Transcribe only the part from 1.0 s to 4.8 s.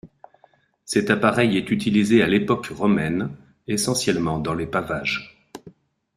appareil est utilisé à l'époque romaine essentiellement dans les